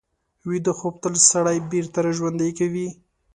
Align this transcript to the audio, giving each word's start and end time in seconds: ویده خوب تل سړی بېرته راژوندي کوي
ویده 0.49 0.73
خوب 0.79 0.93
تل 1.03 1.15
سړی 1.31 1.57
بېرته 1.71 1.97
راژوندي 2.05 2.49
کوي 2.59 2.87